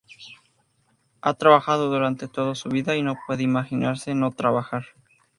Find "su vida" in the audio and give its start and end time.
2.55-2.95